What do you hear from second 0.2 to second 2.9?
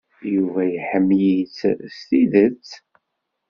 Yuba iḥemmel-ik s tidet.